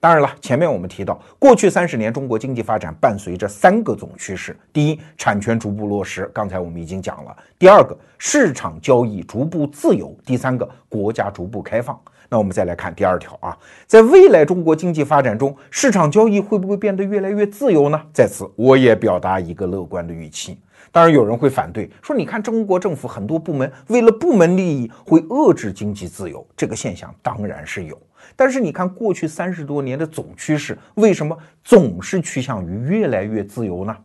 [0.00, 12.00] 当然了，前面我们提到，过去三十年中国经济发展伴随着三个总趋势：第一，产权逐步落实；刚才我们已经讲了；第二个，市场交易逐步自由；第三个，国家逐步开放。
[12.28, 18.00] 那我们再来看第二条啊，在未来中国经济发展中，市场交易会不会变得越来越自由呢？
[18.12, 20.58] 在此，我也表达一个乐观的预期。
[20.92, 27.98] 当然，有人会反对，说你看中国政府很多部门为了部门利益会遏制经济自由，这个现象当然是有。
[28.36, 33.96] 但是你看，过去三十多年的总趋势，为什么总是趋向于越来越自由呢？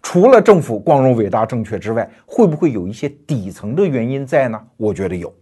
[0.00, 4.60] 除了政府光荣伟大正确之外，会不会有一些底层的原因在呢？
[4.76, 5.32] 我觉得有，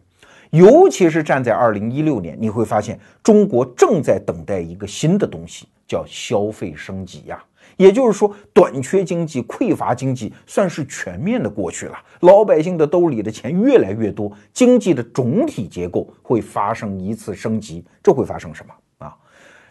[0.51, 7.43] 尤其是站在二零一六年，你会发现中国正在等待一个新的东西，叫消费升级呀。
[7.77, 17.85] 也就是说，短缺经济、匮乏经济算是全面的过去了，老百姓的兜里的钱越来越多，经济的总体结构会发生一次升级。
[18.03, 19.17] 这会发生什么啊？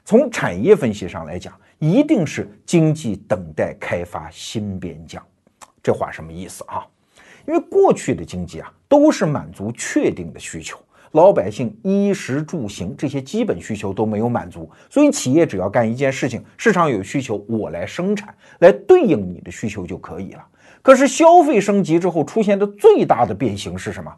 [0.06, 5.24] 从产业分析上来讲，一定是经济等待开发新边疆。
[5.84, 6.88] 这话什么意思啊？
[7.50, 10.78] 因为过去的经济啊都是满足确定的需求，
[11.14, 20.46] 老百姓衣食住行这些基本需求都没有满足，所以企业只要干一件事情，市场有需求，我来生产，来对应你的需求就可以了。
[20.84, 24.14] 可是消费升级之后出现的最大的变形是什么？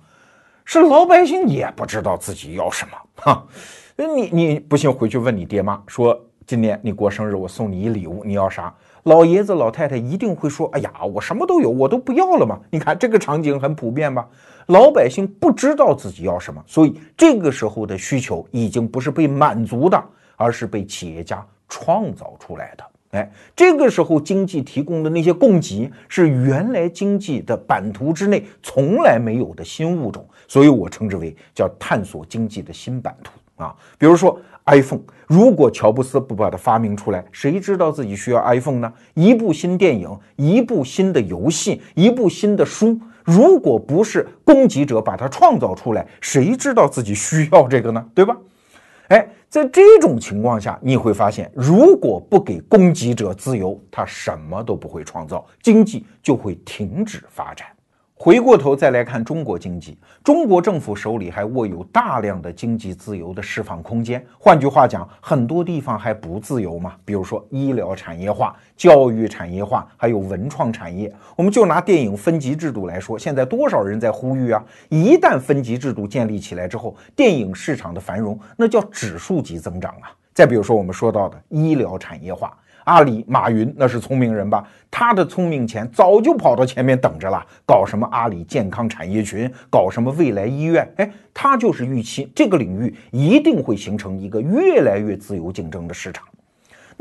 [0.66, 3.48] 是老百姓也不知道自己要什么哈。
[3.96, 8.76] 你你不信回去问你爹妈，说今年你过生日，我送你一礼物，你要啥？
[9.04, 12.60] 老爷子老太太一定会说，哎呀，我什么都有，我都不要了嘛。
[12.70, 14.28] 你看这个场景很普遍吧？
[14.68, 20.02] 老百姓不知道自己要什么，所以这个时候的需求已经不是被满足的，
[20.36, 22.84] 而是被企业家创造出来的。
[23.12, 33.32] 哎，这个时候经济提供的那些供给是原来经济的版图之内从来没有的新物种，所以我称之为叫探索经济的新版图
[33.62, 33.76] 啊。
[33.98, 38.92] 比如说 iPhone，如果乔布斯不把它发明出来，谁知道自己需要 iPhone 呢？
[39.14, 48.06] 一部新电影，一部新的游戏，一部新的书，如果不是供给者把它创造出来，谁知道自己需要这个呢？
[48.16, 48.36] 对吧？
[49.10, 49.28] 哎。
[49.52, 57.68] 在这种情况下，你会发现，如果不给供给者自由，他什么都不会创造，经济就会停止发展。
[58.24, 64.24] 回过头再来看中国经济，中国政府手里还握有大量的经济自由的释放空间。
[64.38, 66.94] 换句话讲，很多地方还不自由嘛。
[67.04, 71.12] 比如说医疗产业化、教育产业化，还有文创产业。
[71.36, 74.64] 我们就拿电影分级制度来说，现在多少人在呼吁啊？
[74.90, 80.14] 一旦分级制度建立起来之后，电影市场的繁荣那叫指数级增长啊。
[80.32, 82.56] 再比如说我们说到的医疗产业化。
[82.86, 84.64] 阿里马云那是聪明人吧？
[84.90, 96.26] 他的聪明钱早就跑到前面等着了，搞什么阿里健康产业群，搞什么未来医院，哎，他就是预期这个领域一定会形成一个越来越自由竞争的市场。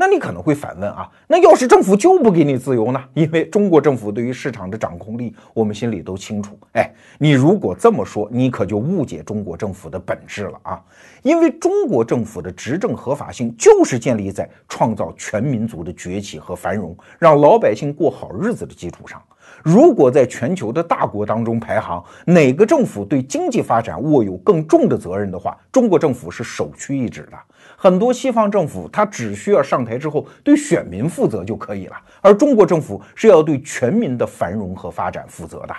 [0.01, 2.99] 那你可能会反问啊，那要是政府就不给你自由呢？
[3.13, 6.57] 因为中国政府对于市场的掌控力，我们心里都清楚。
[6.73, 6.89] 哎，
[7.19, 10.81] 你如果这么说，你可就误解中国政府的本质了啊！
[11.21, 19.21] 因为中国政府的执政合法性就是建立在创造全民族的崛起和繁荣，让老百姓过好日子的基础上。
[19.63, 27.37] 如果在全球的大国当中排行，哪个政府对经济发展握有更重的责任的话，中国政府是首屈一指的。
[27.83, 35.75] 很多西方政府，他只需要上台之后对选民负责就可以了，而中国政府是要对全民的繁荣和发展负责的。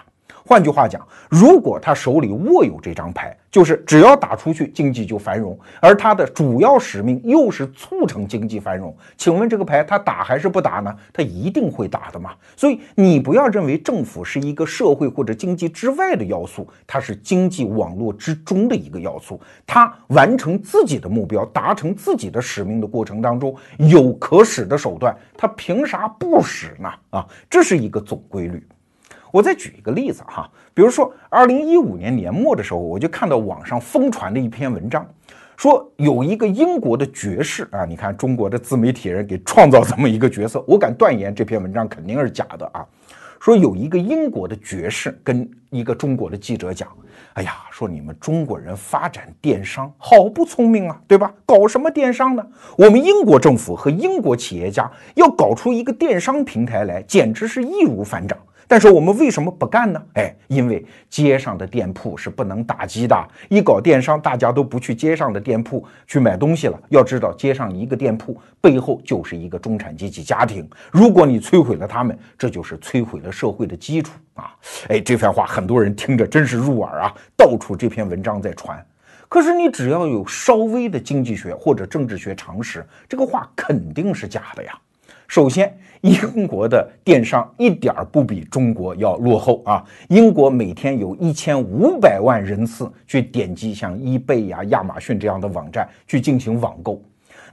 [0.53, 1.01] 换句话讲，
[1.31, 8.95] 如果他手里握有这张牌，就是只要打出去，经济就繁荣，而他的主要使命又是促成经济繁荣。
[9.17, 10.95] 请问这个牌他打还是不打呢？
[11.11, 12.33] 他一定会打的嘛。
[12.55, 19.41] 所以你不要认为政府是一个社会或者经济之外的要素，它是经济网络之中的一个要素。
[19.67, 26.91] 它完成自己的目标、达成自己的使命的过程当中有可使的手段，它凭啥不使呢？
[27.09, 28.63] 啊，这是一个总规律。
[29.33, 35.09] 我再举一个例子哈，比如说二零一五年年末的时候，我就看到网上疯传的一篇文章，
[35.57, 42.87] 说有一个英国的爵士啊，你看中国的自媒体人给创造这么一个角色，我敢断言这篇文章肯定是假的啊。
[43.41, 46.87] 说有一个英国的爵士跟一个中国的记者讲，
[47.33, 51.33] 哎呀，说你们中国人发展电商好不聪明啊，对吧？
[51.47, 52.47] 搞什么电商呢？
[52.77, 58.39] 我们英国政府和英国企业家要搞出一个电商平台来，简直是易如反掌。
[58.73, 60.03] 但是我们为什么不干呢？
[60.15, 63.15] 哎，因为街上的店铺是不能打击的。
[63.51, 66.81] 一搞电商，大家都不去街上的店铺去买东西了。
[66.89, 70.67] 要知道，街上一个店铺背后就是一个中产阶级家庭。
[70.91, 74.57] 如果你摧毁了他们，这就是摧毁了社会的基础啊！
[74.89, 78.83] 哎，这番话很多人听着真是入耳啊，到处这篇文章在传。
[79.29, 84.73] 可是你只要有稍微的经济学或者政治学常识，这个话肯定是假的呀。
[85.29, 89.85] 首先，英国的电商一点儿不比中国要落后啊！
[90.09, 97.01] 英国每天有一千五百万人次去点击像易贝呀、亚马逊这样的网站去进行网购。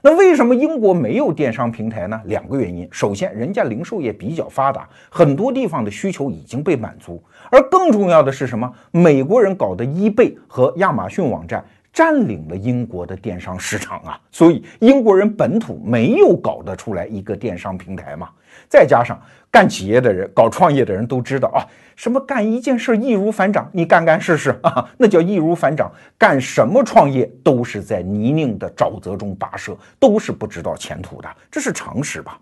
[0.02, 2.20] 那为什么英国没有电商平台呢？
[2.24, 2.88] 两个原因。
[2.90, 7.22] 首先，人家零售业比较发达，很多地方的需求已经被满足。
[7.50, 8.72] 而更重要的是什么？
[8.90, 11.64] 美国人搞的易贝和亚马逊网站。
[11.92, 18.28] 占领了英国的电商市场啊，所以英国人本土没有搞得出来一个电商平台嘛。
[18.70, 21.66] 再加上干企业的人、搞创业的人都知道啊，
[21.96, 25.90] 什么干一件事易如反掌，你干干试试啊，那叫易如反掌。
[26.16, 32.38] 干什么创业都是在泥泞的沼泽中跋涉，都是不知道前途的，这是常识吧？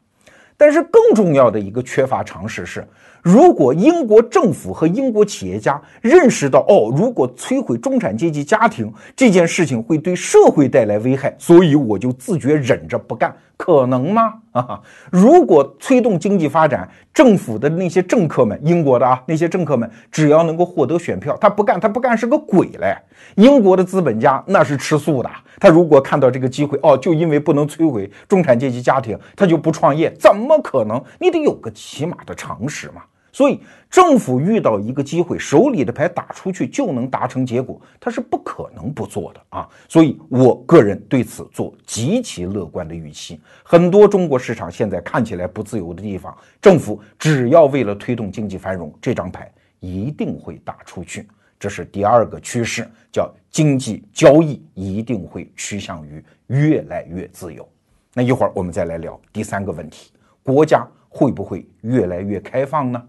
[0.60, 2.86] 但是更重要的一个缺乏常识是，
[3.22, 14.34] 如果英国政府和英国企业家认识到，哦，如果摧毁中产阶级家庭这件事情会对社会带来危害，所以我就自觉忍着不干，可能吗？
[14.52, 14.80] 啊，
[15.10, 22.96] 如果推动经济发展，政府的那些政客们，英国的啊那些政客们，只要能够获得选票，他不干，他不干是个鬼嘞。
[23.34, 31.02] 英国的资本家那是吃素的，他如果看到这个机会，哦，就因为不能摧毁中产阶级家庭，他就不创业，怎么可能？
[31.18, 33.02] 你得有个起码的常识嘛。
[33.32, 33.60] 所以，
[33.90, 39.68] 政府遇到一个机会，手里的牌打出去就能达成结果，他是不可能不做的啊！
[39.88, 43.40] 所以我个人对此做极其乐观的预期。
[43.62, 51.28] 很多中国市场现在看起来不自由的地方，政府只要为了推动经济繁荣，这张牌一定会打出去。
[51.60, 57.68] 这是第二个趋势，叫经济交易一定会趋向于越来越自由。
[58.14, 60.12] 那一会儿我们再来聊第三个问题：
[60.42, 63.02] 国家会不会越来越开放呢？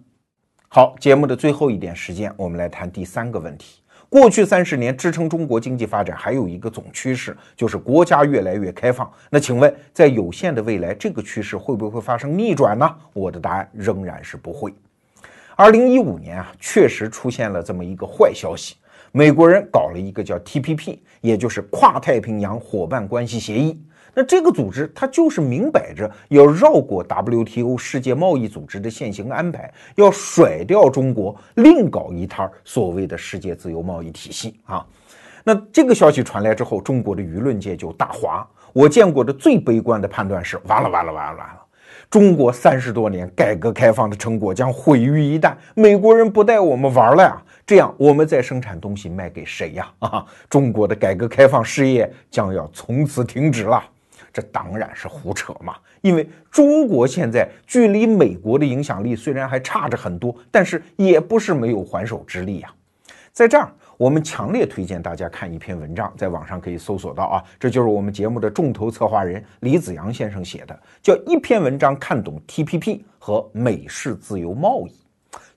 [0.71, 3.79] 好，节目的最后一点时间，我们来谈第三个问题。
[4.07, 9.11] 过去三十年支撑中国经济发展还有一个总趋势，就是国家越来越开放。
[9.31, 12.87] 那请问，在有限的未来，这个趋势会不会发生逆转呢？
[13.13, 14.71] 我的答案仍然是不会。
[15.55, 18.75] 二零一五年啊，确实出现了这么一个坏消息，
[19.11, 23.81] 美国人搞了一个叫 TPP，也就是跨太平洋伙伴关系协议。
[24.13, 34.85] 那这个组织，它就是明摆着要绕过 WTO 世界贸易组织的现行安排，要甩掉中国，另搞一摊所谓的世界自由贸易体系啊。
[35.43, 38.47] 那这个消息传来之后，中国的舆论界就大哗。
[38.73, 41.61] 我见过的最悲观的判断是：完了完了完了完了！
[42.09, 47.41] 中国三十多年改革开放的成果将毁于一旦，美国人不带我们玩了呀！
[47.65, 49.91] 这样我们在生产东西卖给谁呀？
[49.99, 53.83] 啊，中国的改革开放事业将要从此停止了。
[54.31, 55.75] 这当然是胡扯嘛！
[56.01, 62.69] 因为中国现在距离美国的影响力虽然还差着很多，但是也不是没有还手之力呀。
[63.31, 74.91] 在这儿，我们强烈推荐大家看一篇文章，在网上可以搜索到啊，这就是我们节目的重头策划人李子阳先生写的，叫《一篇文章看懂 TPP 和美式自由贸易》。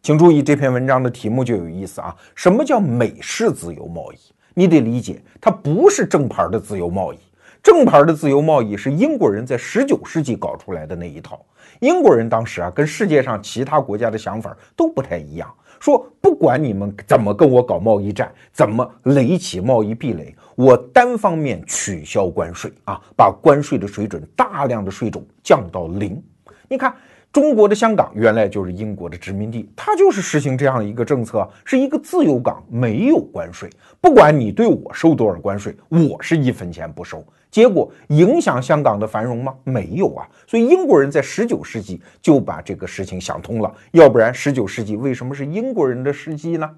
[0.03, 2.15] 请注意，这篇文章的题目就有意思啊！
[2.35, 4.17] 什么叫美式自由贸易？
[4.55, 7.19] 你得理解，它不是正牌的自由贸易。
[7.63, 11.41] 正牌的自由贸易是英国人在十九世纪搞出来的那一套。
[11.79, 15.49] 英国人当时啊，跟世界上其他国家的想法都不太一样，
[15.79, 26.21] 说不管你们怎么跟我搞贸易战，怎么垒起贸易壁垒，我单方面取消关税啊，把关税的水准大量的税种降到零。
[26.69, 26.93] 你看。
[27.33, 33.71] 中国的香港原来就是英国的殖民地，它就是实行这样一个政策，是一个自由港，没有关税，
[34.03, 37.25] 不管你对我收多少关税，我是一分钱不收。
[37.53, 39.55] 结果影响香港的繁荣吗？
[39.63, 40.27] 没有啊。
[40.49, 46.69] 所以英国人在十九世纪就把这个事情想通了，要不然十九世纪为什么是英国人的世纪呢？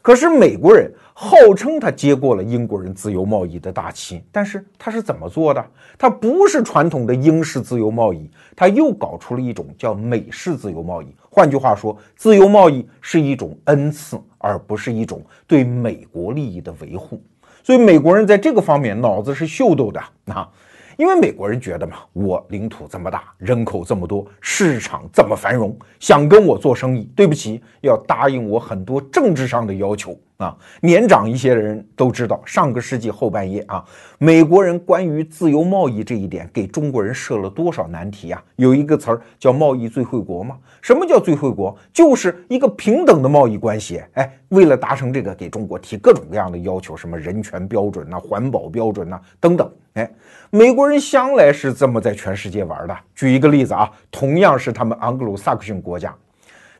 [0.00, 5.66] 可是美国人号称他接过了英国人自由贸易的大旗，但是他是怎么做的？
[5.98, 11.12] 他不是传统的英式自由贸易，他又搞出了一种叫美式自由贸易。
[11.28, 17.20] 换句话说，自由贸易是一种恩赐，而不是一种对美国利益的维护。
[17.66, 20.48] 所以美国人在这个方面脑子是秀逗的啊。
[20.96, 30.56] 因为美国人觉得嘛，我领土这么大，人口这么多，市场这么繁荣，想跟我做生意，对不起，要答应我很多政治上的要求啊。
[30.80, 33.84] 年长一些的人都知道，上个世纪后半叶啊，
[34.18, 38.42] 美国人关于自由贸易这一点给中国人设了多少难题啊？
[38.56, 40.56] 有一个词儿叫“贸易最惠国”嘛。
[40.80, 41.76] 什么叫最惠国？
[41.92, 44.02] 就是一个平等的贸易关系。
[44.12, 49.70] 哎，为了达成这个，给中国提各种各样的要求，什么人权标准呐、环保标准呐等等。
[49.94, 50.08] 哎，
[50.50, 52.96] 美国人向来是这么在全世界玩的。
[53.14, 56.14] 举一个例子啊，同样是他们盎格鲁撒克逊国家。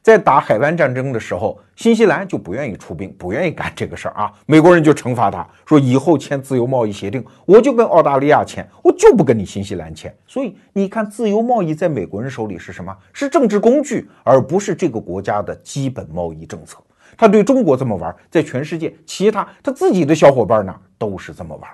[0.07, 4.33] 在打海湾战争的时候，新西兰就不愿意出兵，不愿意干这个事儿啊。
[4.47, 10.17] 美国人就惩罚他，说以后签自由贸易协定，我就跟澳大利亚签，我就不跟你新西兰签。
[10.25, 12.97] 所以你看，自由贸易在美国人手里是什么？
[13.13, 16.79] 是政治工具，而不是这个国家的基本贸易政策。
[17.17, 21.69] 他对中国这么玩，在全世界其他他自己的小伙伴那儿都是这么玩。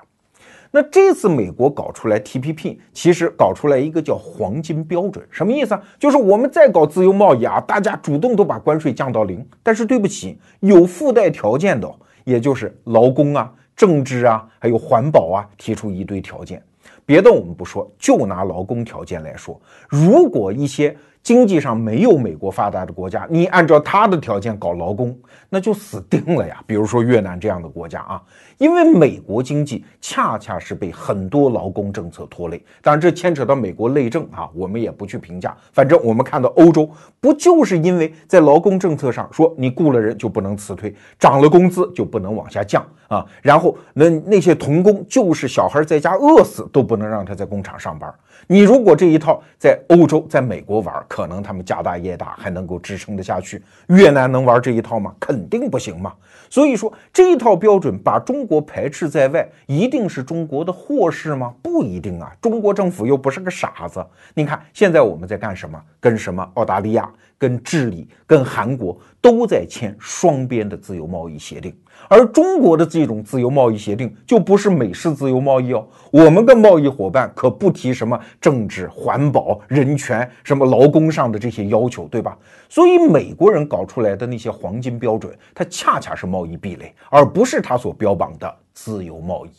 [0.75, 5.83] 那这次美国搞出来 TPP，其实搞出来一个叫黄金标准，什么意思啊？
[5.99, 11.95] 就是我们再搞自由贸易啊，大家主动都把关税降到零，但是对不起，有附带条件的，
[12.25, 16.63] 也就是劳工啊、政治啊、还有环保啊，提出一堆条件。
[17.05, 19.61] 别的我们不说，就拿劳工条件来说，
[19.91, 25.17] 如果一些经济上没有美国发达的国家，你按照他的条件搞劳工，
[25.49, 26.61] 那就死定了呀。
[26.67, 28.21] 比如说越南这样的国家啊，
[28.59, 32.61] 因为美国经济恰恰是被很多劳工政策拖累。
[32.81, 35.57] 当然，这牵扯到美国内政啊，我们也不去评价。
[35.73, 48.13] 反正我们看到欧洲，不就是因为在劳工政策上说你雇了人就不能辞退，涨了工资就不能往下降啊，然后那那些童工就是小孩在家饿死都不能让他在工厂上班。
[48.53, 53.63] 你如果这一套在欧洲、在美国玩，可能他们家大业大，还能够支撑得下去。
[53.87, 55.15] 越南能玩这一套吗？
[55.19, 56.13] 肯定不行嘛。
[56.51, 61.55] 所以说，这一套标准把中国排斥在外，一定是中国的祸事吗？
[61.63, 62.31] 不一定啊。
[62.43, 64.05] 中国政府又不是个傻子。
[64.35, 65.83] 你看，现在我们在干什么？
[65.99, 71.75] 跟什么澳大利亚、跟智利、跟韩国都在签双边的自由贸易协定。
[72.09, 82.37] 而中国的这种自由贸易协定就不是美式自由贸易哦，我们跟贸易伙伴可不提什么政治、环保、人权、什么劳工上的这些要求，对吧？
[82.69, 89.51] 所以美国人搞出来的那些黄金标准，它恰恰是贸易壁垒，而不是他所标榜的自由贸易。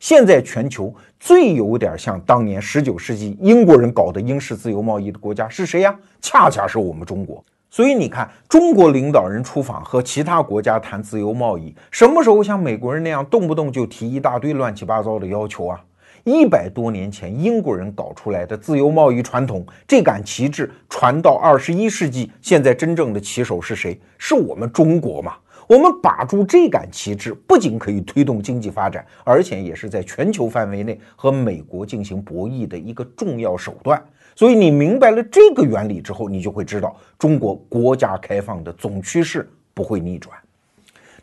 [0.00, 5.98] 现在全球最有点像当年十九世纪英国人搞的英式自由贸易的国家是谁呀？
[6.20, 7.42] 恰恰是我们中国。
[7.74, 15.84] 所以你看，中国领导人出访和其他国家谈自由贸易，什么时候像美国人那样动不动就提一大堆乱七八糟的要求啊？
[16.22, 24.00] 一百多年前英国人搞出来的自由贸易传统，这杆旗帜传到二十一世纪，现在真正的旗手是谁？
[24.18, 25.34] 是我们中国嘛？
[25.66, 34.00] 我们把住这杆旗帜，不仅可以推动经济发展，而且也是在全球范围内和美国进行博弈的一个重要手段。
[34.34, 40.36] 所以你明白了这个原理之后，你就会知道中国国家开放的总趋势不会逆转。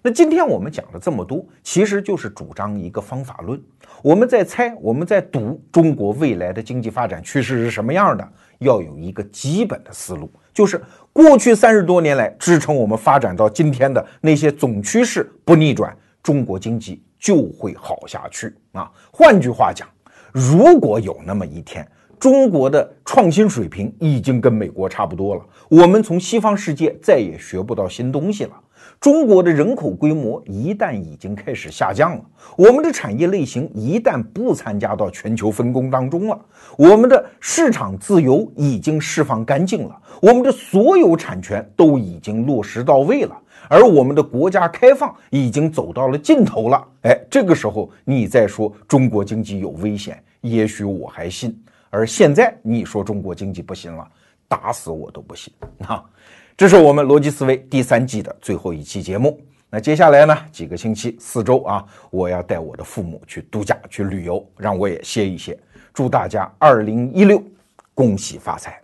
[0.01, 3.61] 那今天我们讲了这么多，其实就是主张一个方法论。
[4.01, 8.27] 我们在猜，我们在赌中国未来的经济发展趋势是什么样的？
[8.57, 10.81] 要有一个基本的思路，就是
[11.13, 18.91] 过去三十多年来支撑我们发展到今天的那些总趋势不逆转，中国经济就会好下去啊。
[19.11, 19.87] 换句话讲，
[20.31, 21.87] 如果有那么一天，
[22.21, 28.51] 中国的创新水平已经跟美国差不多了，我们从西方世界再也学不到新东西了。
[28.99, 32.23] 中国的人口规模一旦已经开始下降了，
[32.55, 36.39] 我们的产业类型一旦不参加到全球分工当中了，
[36.77, 43.35] 我们的市场自由已经释放干净了，我们的所有产权都已经落实到位了，
[43.67, 46.87] 而我们的国家开放已经走到了尽头了。
[47.01, 51.59] 哎，这个时候你再说中国经济有危险，也许我还信。
[51.91, 54.07] 而现在你说中国经济不行了，
[54.47, 55.53] 打死我都不信
[55.85, 56.03] 啊！
[56.57, 59.39] 这是我们逻辑思维第三季的最后一期节目。
[59.69, 65.57] 那接下来呢，几个星期、四周啊，我要带我的父母去度假、去旅游，让我也歇一歇。
[65.93, 67.43] 祝大家二零一六
[67.93, 68.81] 恭喜发财！